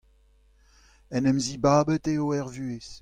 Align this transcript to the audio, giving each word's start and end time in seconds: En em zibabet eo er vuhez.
En 1.15 1.23
em 1.29 1.39
zibabet 1.45 2.05
eo 2.13 2.25
er 2.39 2.47
vuhez. 2.55 2.89